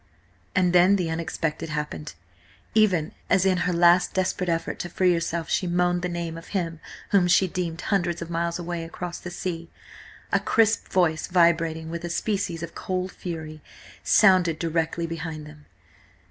And 0.55 0.73
then 0.73 0.95
the 0.95 1.11
unexpected 1.11 1.69
happened. 1.69 2.15
Even 2.73 3.11
as 3.29 3.45
in 3.45 3.59
her 3.69 3.71
last 3.71 4.15
desperate 4.15 4.49
effort 4.49 4.79
to 4.79 4.89
free 4.89 5.13
herself 5.13 5.47
she 5.47 5.67
moaned 5.67 6.01
the 6.01 6.09
name 6.09 6.39
of 6.39 6.47
him 6.57 6.79
whom 7.11 7.27
she 7.27 7.47
deemed 7.47 7.79
hundreds 7.81 8.19
of 8.19 8.27
miles 8.27 8.57
away 8.57 8.83
across 8.83 9.19
the 9.19 9.29
sea, 9.29 9.69
a 10.31 10.39
crisp 10.39 10.87
voice, 10.87 11.27
vibrating 11.27 11.91
with 11.91 12.03
a 12.03 12.09
species 12.09 12.63
of 12.63 12.73
cold 12.73 13.11
fury, 13.11 13.61
sounded 14.03 14.57
directly 14.57 15.05
behind 15.05 15.45
them. 15.45 15.67